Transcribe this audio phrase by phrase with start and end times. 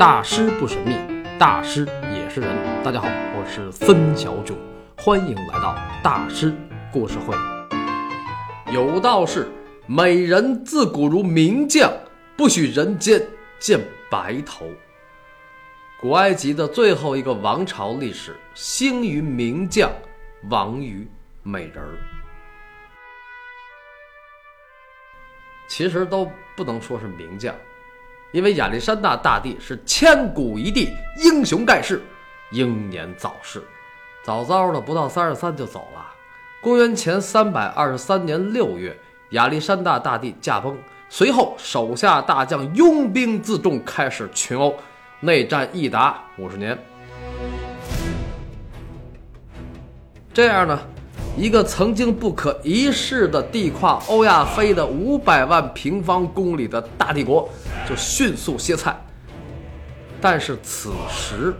[0.00, 0.96] 大师不神秘，
[1.38, 2.82] 大师也是人。
[2.82, 3.06] 大家好，
[3.36, 4.56] 我是孙小九，
[4.96, 6.54] 欢迎来到大师
[6.90, 7.36] 故事会。
[8.72, 9.52] 有道是，
[9.86, 11.92] 美人自古如名将，
[12.34, 13.22] 不许人间
[13.58, 13.78] 见
[14.10, 14.64] 白头。
[16.00, 19.92] 古埃及的最后一个王朝历史，兴于名将，
[20.48, 21.06] 亡于
[21.42, 21.92] 美人儿。
[25.68, 26.26] 其实都
[26.56, 27.54] 不能说是名将，
[28.32, 30.88] 因为亚历山大大帝是千古一帝，
[31.24, 32.00] 英雄盖世，
[32.52, 33.62] 英年早逝，
[34.22, 36.06] 早早的不到三十三就走了。
[36.60, 38.96] 公元前三百二十三年六月，
[39.30, 44.76] 亚历山大大帝驾崩，随后手下大将拥兵自重，开始群殴，
[45.18, 46.78] 内战一达五十年。
[50.32, 50.78] 这样呢？
[51.36, 57.48] 一个曾经不可一世的地跨欧亚非的五百万平方公里的大帝国，
[57.88, 58.94] 就迅速歇菜。
[60.20, 61.54] 但是此时，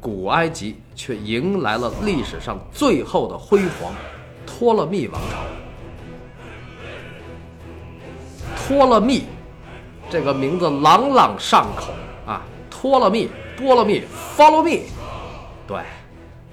[0.00, 3.92] 古埃及却迎来了历史上最后的辉煌——
[4.46, 5.38] 托勒密王朝。
[8.56, 9.24] 托勒密
[10.08, 11.92] 这个名字朗朗上口
[12.24, 14.02] 啊，托勒密、波勒密、
[14.36, 14.82] Follow me，
[15.66, 15.78] 对。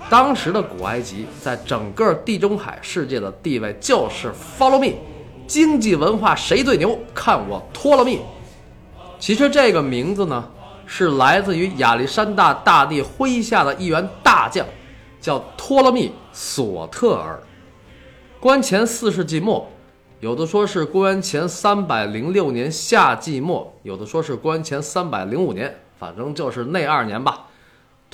[0.07, 4.95] 当时的古埃及在整个地中海世界的地位就是 Follow me，
[5.47, 6.97] 经济文化谁最牛？
[7.13, 8.19] 看我托勒密。
[9.17, 10.47] 其实这个名字呢，
[10.85, 14.63] 是来自于亚历山大大帝麾下的一员大将，
[15.19, 17.41] 叫托勒密索特尔。
[18.39, 19.67] 公元前四世纪末，
[20.19, 27.47] 有的说是公元前三百零六年夏季末，有的说是公元前三百零五年，反正就是那二年吧。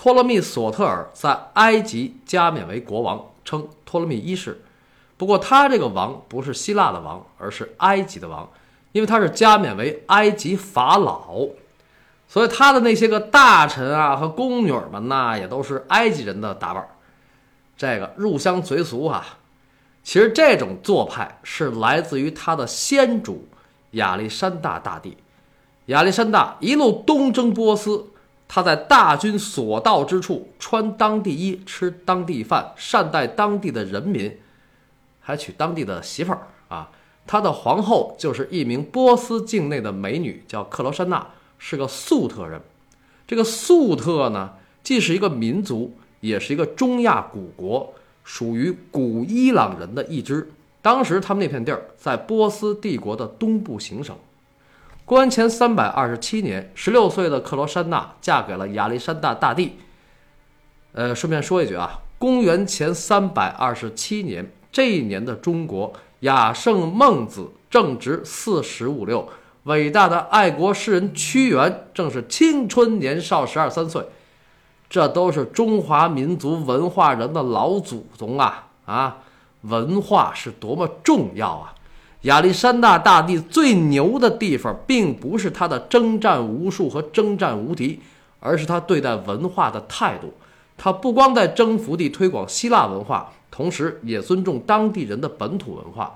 [0.02, 4.60] 托勒密索特尔在埃及加冕为国王，称托勒密一世。
[5.16, 8.50] 不过他这个王不是希腊的王，而是埃及的王，
[8.94, 11.36] 因为他是加冕为埃及法老，
[12.28, 16.84] 所以他的那些个大臣啊和宫女们呐，也都是埃及人的打扮。
[17.78, 19.38] 这个入乡随俗啊，
[20.04, 23.48] 其实这种做派是来自于他的先主
[23.92, 25.16] 亚历山大大帝。
[25.86, 28.08] 亚历山大一路东征波斯。
[28.54, 34.40] 他在大军所到之处穿当地衣，吃当地饭，善待当地的人民，
[35.22, 36.92] 还娶当地的媳妇儿啊。
[37.26, 41.26] 他的皇后就是一名波斯境内的美女，叫克罗珊娜，
[41.58, 42.62] 是个粟特人。
[43.26, 44.52] 这个粟特呢，
[44.84, 47.94] 既是一个民族，也是一个中亚古国，
[48.26, 50.52] 属于古伊朗人的一支。
[50.82, 54.14] 当时他们那片地儿在波斯帝国的东部行省。
[55.12, 59.76] 公元前三百二十七年，十六岁的克罗珊娜嫁给了亚历山大大帝。
[60.94, 65.92] 呃，顺便说一句啊，公元前三百二十七年这一年的中国，
[66.22, 69.28] 亚圣孟子正值四十五六，
[69.64, 74.06] 伟大的爱国诗人屈原正是青春年少十二三岁，
[74.90, 79.18] 这都是中华民族文化人的老祖宗啊啊！
[79.64, 81.76] 文化是多么重要啊！
[82.22, 88.00] 亚历山大大帝最牛的地方，并不是他的征战无数和征战无敌，
[88.40, 90.32] 而是他对待文化的态度。
[90.78, 96.16] 他不光在征服地推广希腊文化，同时也尊重当地人的本土文化。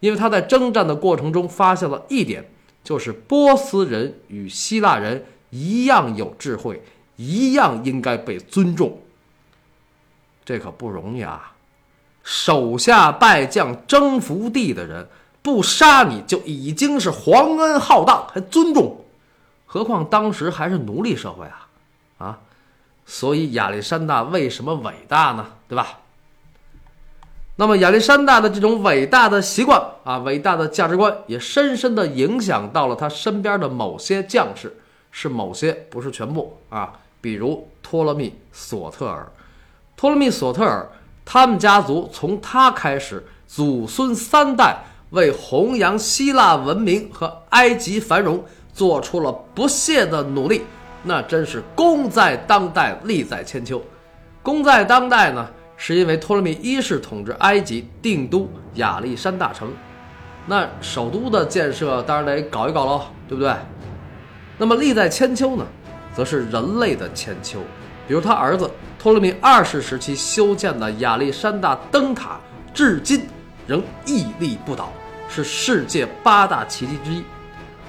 [0.00, 2.50] 因为他在征战的过程中发现了一点，
[2.82, 6.82] 就是波斯人与希腊人一样有智慧，
[7.16, 8.98] 一样应该被尊重。
[10.44, 11.52] 这可不容易啊！
[12.24, 15.06] 手下败将征服地的人。
[15.42, 19.04] 不杀你就已经是皇恩浩荡，还尊重，
[19.66, 21.66] 何况当时还是奴隶社会啊，
[22.18, 22.38] 啊，
[23.04, 25.44] 所以亚历山大为什么伟大呢？
[25.66, 25.98] 对吧？
[27.56, 34.80] 那么亚历山大的这种伟大的习惯啊，伟大的价值观，也深深的影响到了他身边的某些将士，
[35.10, 37.00] 是某些，不是全部啊。
[37.20, 39.30] 比如托勒密索特尔，
[39.96, 40.88] 托勒密索特尔，
[41.24, 44.84] 他们家族从他开始，祖孙三代。
[45.12, 48.42] 为弘扬希腊文明和埃及繁荣
[48.72, 50.62] 做出了不懈的努力，
[51.02, 53.80] 那真是功在当代，利在千秋。
[54.42, 55.46] 功在当代呢，
[55.76, 59.70] 是因为托勒密一世统治埃及，定都亚历山大城，
[60.46, 63.54] 那首都的建设当然得搞一搞喽，对不对？
[64.56, 65.66] 那么利在千秋呢，
[66.14, 67.58] 则是人类的千秋，
[68.08, 72.40] 比如他儿子托勒密二世时期修建的亚历山大灯塔，
[72.72, 73.26] 至今
[73.66, 74.90] 仍屹立不倒。
[75.34, 77.24] 是世界八大奇迹之一，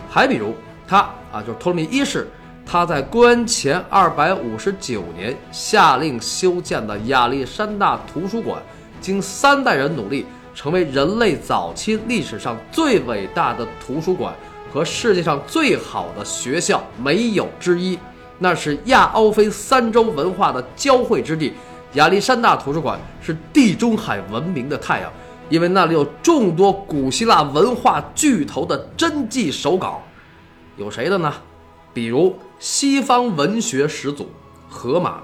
[0.09, 0.55] 还比如
[0.87, 0.99] 他
[1.31, 2.25] 啊，就是托勒密一世，
[2.65, 8.61] 他在公元前二百五十九年下令修建的亚历山大图书馆，
[9.01, 10.25] 经三代人努力，
[10.55, 14.33] 成为人类早期历史上最伟大的图书馆
[14.71, 17.99] 和世界上最好的学校没有之一。
[18.39, 21.53] 那是亚欧非三洲文化的交汇之地。
[21.93, 25.11] 亚历山大图书馆是地中海文明的太阳，
[25.53, 30.01] 因为那里有众多古希腊文化巨头的真迹手稿。
[30.77, 31.31] 有谁的呢？
[31.93, 34.27] 比如西方文学始祖
[34.67, 35.21] 荷马，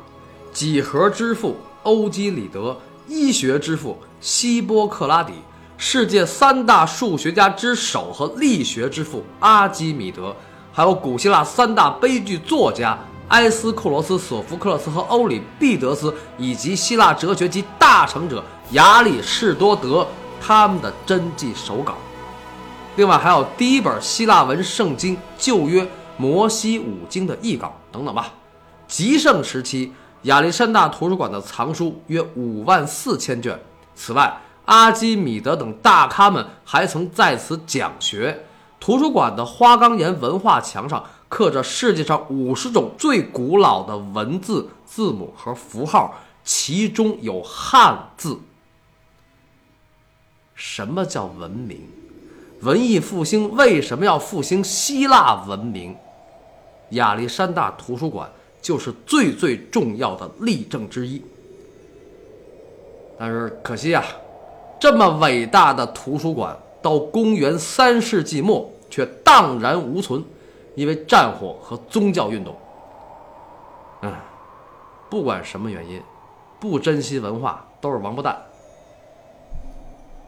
[0.53, 2.77] 几何之父欧几里得，
[3.07, 5.33] 医学之父希波克拉底，
[5.79, 10.35] 世界三大数学家之首和力学之父阿基米德，
[10.71, 12.95] 还有古希腊三大悲剧作家。
[13.29, 20.07] 埃斯库罗斯、索福克勒斯和欧里庇得斯，以及希腊哲学及大成者亚里士多德
[20.41, 21.93] 他们的真迹手稿，
[22.95, 25.87] 另外还有第一本希腊文圣经《旧约
[26.17, 28.33] 摩西五经》的译稿等等吧。
[28.87, 29.93] 极盛时期，
[30.23, 33.59] 亚历山大图书馆的藏书约五万四千卷。
[33.93, 38.45] 此外，阿基米德等大咖们还曾在此讲学。
[38.79, 41.03] 图书馆的花岗岩文化墙上。
[41.29, 48.39] 刻着世界上五十种最古老的文字、字母和符号，其中有汉字。
[50.55, 51.87] 什么叫文明？
[52.61, 55.95] 文艺复兴为什么要复兴希腊文明？
[56.89, 58.29] 亚历山大图书馆
[58.61, 61.23] 就是最最重要的例证之一。
[63.17, 64.03] 但是可惜啊，
[64.79, 70.23] 这么伟大的图书馆，到公元三世纪末却荡然无存。
[70.79, 72.55] 因为战火和宗教运动，
[74.01, 74.15] 嗯，
[75.09, 76.01] 不管什么原因，
[76.57, 78.41] 不珍惜文化都是王八蛋。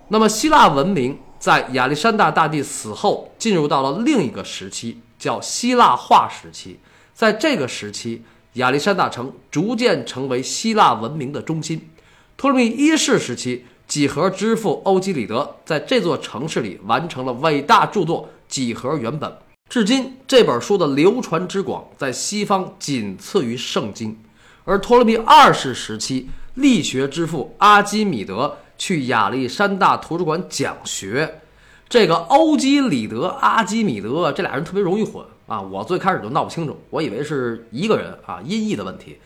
[0.10, 6.78] 那么，希腊文明在亚历山大大帝死后，进入到了另一个时期，叫希腊化时期。
[7.14, 8.22] 在这个时期，
[8.56, 11.90] 亚历山大城逐渐成为希腊文明的中心。
[12.36, 19.32] 托勒密一世时期，几何之父欧几里得在这座城市里完成了伟大著作《几何原本》。
[19.72, 24.20] 至今，这本书的流传之广，在西方仅次于圣经。
[24.66, 31.40] 而托勒密二世时期，力学之父阿基米德去亚历山大图书馆讲学。
[31.88, 35.62] 这个欧几里德、阿基米德这俩人特别容易混啊！
[35.62, 39.20] 我最开始就闹不清楚，我以为是一个人啊，音译的问题。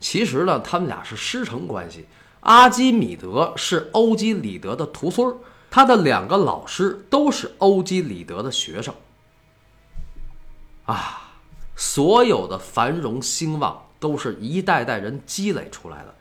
[0.00, 2.06] 其实呢，他们俩是师承关系。
[2.40, 5.36] 阿基米德是欧几里德的徒孙儿，
[5.70, 8.94] 他的两个老师都是欧几里德的学生。
[10.90, 11.20] 啊，
[11.76, 16.14] 所有的繁荣兴旺都是一代代人积累出来的。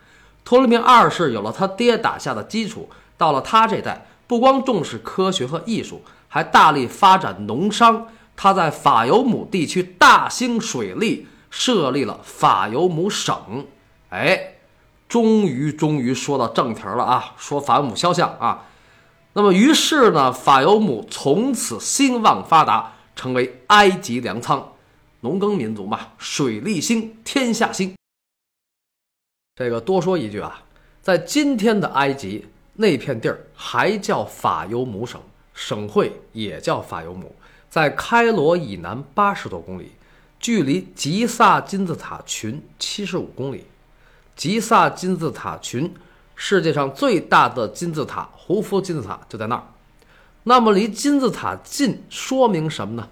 [0.45, 2.87] 托勒密二世有了他爹打下的基础，
[3.17, 8.07] 到了他这代，不光重视科学和艺术，还大力发展农商。
[8.35, 13.65] 他在法尤姆地区大兴水利，设立了法尤姆省。
[14.09, 14.53] 哎，
[15.07, 18.65] 终于终于说到正题了啊，说法尤姆肖像啊。
[19.33, 22.93] 那么于是呢，法尤姆从此兴旺发达。
[23.19, 24.65] 成为埃及粮仓，
[25.19, 27.93] 农耕民族嘛，水利兴，天下兴。
[29.57, 30.63] 这个多说一句啊，
[31.01, 32.45] 在今天的埃及
[32.75, 35.21] 那片地儿还叫法尤姆省，
[35.53, 37.35] 省会也叫法尤姆，
[37.69, 39.91] 在开罗以南八十多公里，
[40.39, 43.65] 距离吉萨金字塔群七十五公里。
[44.37, 45.93] 吉萨金字塔群，
[46.37, 49.63] 世界上最大的金字塔——胡夫金字塔就在那儿。
[50.43, 53.09] 那么离金字塔近，说明什么呢？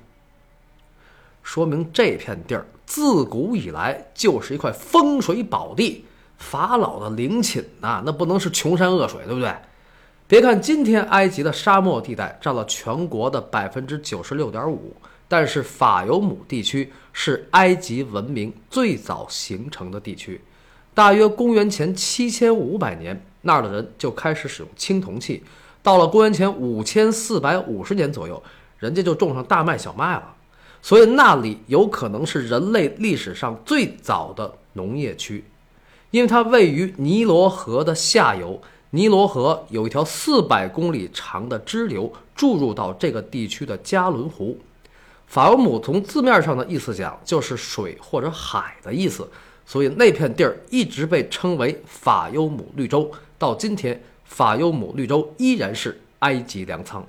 [1.43, 6.05] 说明这片地儿自古以来就是一块风水宝地，
[6.37, 9.53] 法老的陵寝呐，那不能是穷山恶水，对不对？
[10.27, 14.93] 别看今天埃及的沙漠地带占了全国的百分之九十六点五，
[15.29, 20.41] 但是法尤姆地区是埃及文明最早形成的地区，
[20.93, 25.41] 大约公元前七千五百年，那儿的人就开始使用青铜器。
[25.81, 28.43] 到了公元前五千四百五十年左右，
[28.77, 30.35] 人家就种上大麦、小麦了，
[30.81, 35.45] 所以那里有可能是人类历史上最早的农业区，
[36.11, 38.61] 因为它位于尼罗河的下游。
[38.91, 44.57] 尼罗河有一条四百公里长的支流注入到这个地区的加伦湖。
[45.27, 49.27] 法尤姆从字面上的意思讲就是水或者海的意思，
[49.65, 54.03] 所以那片地儿一直被称为法尤姆绿洲，到今天。
[54.29, 57.07] 法尤姆绿洲依然是埃及粮仓。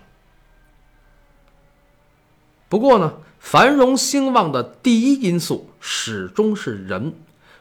[2.68, 7.12] 不过呢，繁荣兴旺的第一因素始终是人。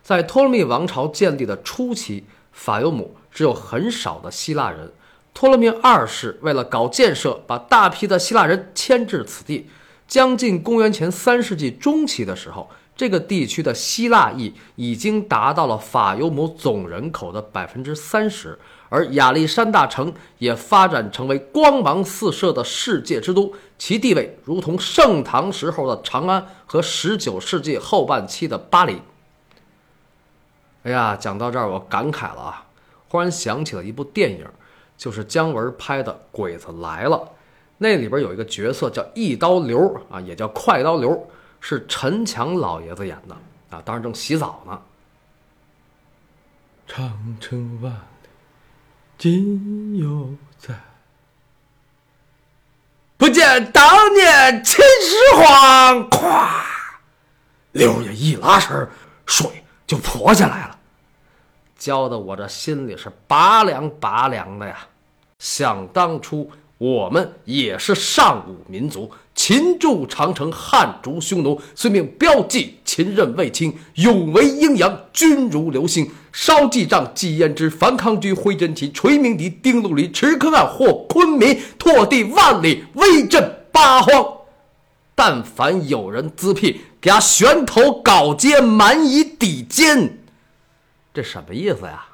[0.03, 4.91] 在托勒密王朝建立的初期，法尤姆只有很少的希腊人。
[5.33, 9.67] 托勒密二世为了搞建设，把大批的希腊人迁至此地。
[10.07, 18.57] 将近公元前三世纪中期的时候，这个地区的希腊裔已经达到了法尤姆总人口的百分之三十。
[18.89, 29.01] 而亚历山大城也发展成为光芒四射的世界之都，其地位如同盛唐时候的长安和19世纪后半期的巴黎。
[30.83, 32.65] 哎呀，讲到这儿我感慨了啊，
[33.09, 34.45] 忽然想起了一部电影，
[34.97, 37.17] 就是姜文拍的《鬼子来了》，
[37.79, 43.35] 那里边有一个角色叫一刀流啊，也叫快刀流，是陈强老爷子演的
[43.69, 44.81] 啊，当时正洗澡呢。
[46.87, 48.29] 长城万里
[49.17, 50.73] 今犹在，
[53.17, 56.09] 不见当年秦始皇。
[56.09, 56.63] 咵，
[57.73, 58.89] 刘爷一拉身，
[59.25, 60.79] 水就泼下来了，
[61.77, 64.79] 浇的我这心里是拔凉拔凉的呀！
[65.39, 66.49] 想当初。
[66.77, 76.07] 我们也是尚武民族，秦筑长城，汉族匈奴，遂命标记秦任卫青，勇为阴阳，军如流星。
[76.31, 84.37] 烧记帐，纪焉之，樊康居，挥真旗，垂鸣笛，丁陆离，持可汗，或昆明，拓地万里，威震八荒。
[85.15, 90.19] 但凡有人滋辟，给他悬头镐阶，蛮夷抵肩。
[91.11, 92.09] 这什么意思呀？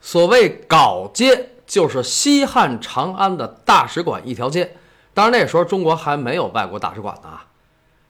[0.00, 1.50] 所谓镐阶。
[1.68, 4.74] 就是西汉长安的大使馆一条街，
[5.12, 7.28] 当然那时候中国还没有外国大使馆呢，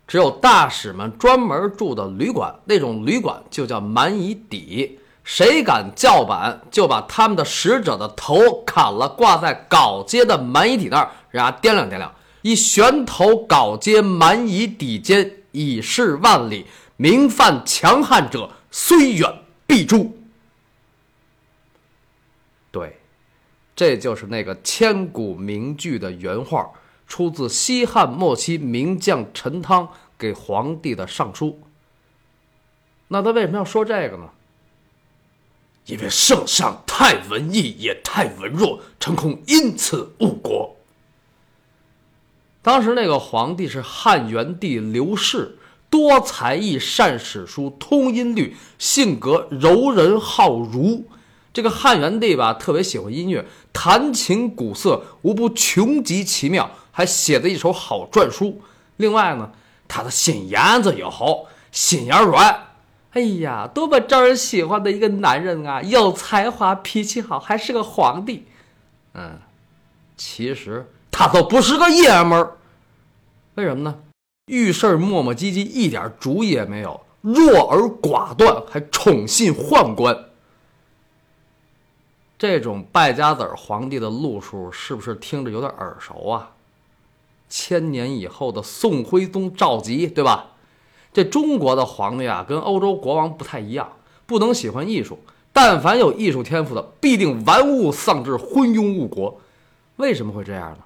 [0.07, 20.17] 只有大使们专门住的旅馆，那种旅馆就叫蛮夷邸，谁敢叫板，就把他们的使者的头砍了，挂在镐街的蛮夷邸那儿，让他掂量掂量，一悬头镐街蛮夷邸间，以示万里，名犯强悍者，虽远必诛。
[22.71, 23.01] 对。
[23.79, 26.69] 这就是那个千古名句的原话，
[27.07, 31.61] 出自西汉末期名将陈汤给皇帝的上书。
[33.07, 34.31] 那他为什么要说这个呢？
[35.87, 40.75] 因为圣上太文艺也太文弱，臣恐因此误国。
[42.61, 45.57] 当时那个皇帝是汉元帝刘氏，
[45.89, 51.05] 多才艺，善史书，通音律，性格柔仁好儒。
[51.53, 58.61] 这个汉元帝吧，特别喜欢音乐，弹琴鼓瑟，无不穷极其妙，还写的一手好篆书。
[58.97, 59.51] 另外呢，
[59.89, 62.69] 他的心眼子也好，心眼软，
[63.13, 65.81] 哎呀，多么招人喜欢的一个男人啊！
[65.83, 68.47] 有才华，脾气好，还是个皇帝。
[69.15, 69.39] 嗯，
[70.17, 72.53] 其实他都不是个爷们儿，
[73.55, 73.99] 为什么呢？
[74.47, 80.28] 遇事儿磨磨唧唧，一点主意也没有，弱而寡断，还宠信宦官。
[82.39, 86.53] 这种败家子儿皇帝的路数是不是听着有点耳熟啊？
[87.49, 90.53] 千年以后的宋徽宗赵佶，对吧？
[91.13, 93.91] 这中国的皇帝啊，跟欧洲国王不太一样，
[94.27, 95.19] 不能喜欢艺术。
[95.53, 99.41] 但凡有艺术天赋的，必定玩物丧志，昏庸误国。
[99.97, 100.79] 为什么会这样呢？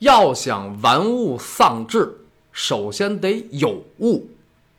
[0.00, 4.28] 要想玩物丧志，首先得有物。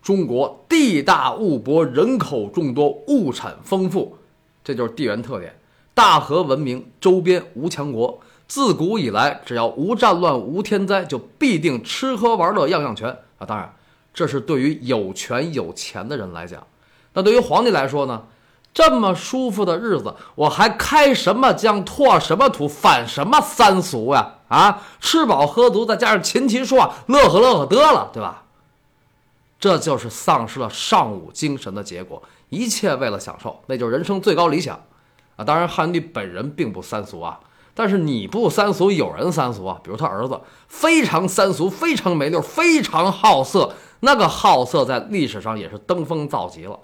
[0.03, 4.17] 中国地大物博，人口众多，物产丰富。
[4.63, 5.59] 这就是地缘特点，
[5.93, 13.45] 大河文明周边无强国，自古以来只要无战乱无天灾，就必定吃喝玩乐样样全啊！
[13.45, 13.73] 当然，
[14.13, 16.65] 这是对于有权有钱的人来讲。
[17.13, 18.23] 那对于皇帝来说呢？
[18.73, 24.35] 这么舒服的日子，我还开什么疆，拓什么土，反什么三俗呀？
[24.47, 28.42] 啊，吃饱喝足，再加上琴棋书画，乐呵乐呵得了，对吧？
[29.63, 32.21] 这就是丧失了尚武精神的结果。
[32.49, 34.77] 一切为了享受，那就是人生最高理想，
[35.37, 35.45] 啊！
[35.45, 37.39] 当然，汉帝本人并不三俗啊，
[37.73, 39.79] 但是你不三俗，有人三俗啊。
[39.81, 46.77] 比如他儿子非常三俗，非常没溜，非常好色，那个好色在历史上也是登峰造极了。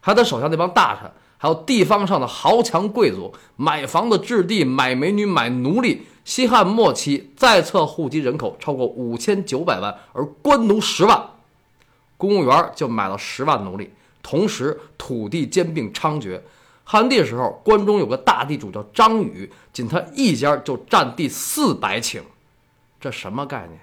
[0.00, 6.06] 还有他手下那帮大臣，还有地方上的豪强贵族，买房子、置地、买美女、买奴隶。
[6.24, 11.20] 西汉末期在册户籍人口超过五千九百万，而官奴十万，
[12.22, 13.90] 公务员就买了十万奴隶。
[14.22, 16.40] 同时，土地兼并猖獗。
[16.84, 22.20] 汉帝时候，关中有个大地主叫张宇，仅他一家就占地四百顷，
[23.00, 23.80] 这什么概念？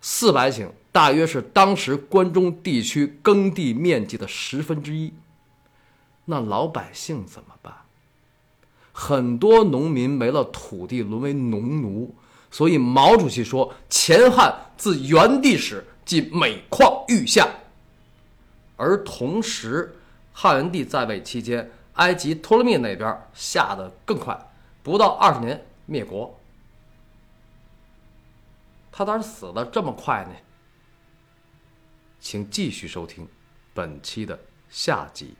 [0.00, 5.12] 四百顷大约是当时关中地区耕地面积的十分之一。
[6.24, 7.74] 那老百姓怎么办？
[8.92, 12.14] 很多农民没了土地，沦为农奴。
[12.50, 17.48] 所以毛主席说：“前汉自元帝始，即每况愈下。”
[18.76, 19.94] 而同时，
[20.32, 24.36] 汉元帝在位期间，埃及托勒密那边下的更快，
[24.82, 26.36] 不到二十年灭国。
[28.90, 30.34] 他咋死的这么快呢？
[32.18, 33.28] 请继续收听
[33.72, 34.36] 本期的
[34.68, 35.36] 下集。